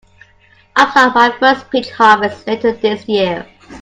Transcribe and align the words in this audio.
I'll 0.75 0.89
start 0.89 1.11
my 1.13 1.29
first 1.37 1.69
peach 1.69 1.91
harvest 1.91 2.47
later 2.47 2.71
this 2.71 3.07
year. 3.07 3.45